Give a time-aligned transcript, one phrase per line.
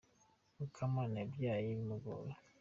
[0.57, 2.31] Mukamana yabyaye bimugoye.